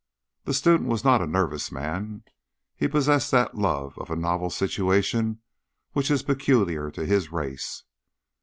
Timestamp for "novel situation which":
4.15-6.09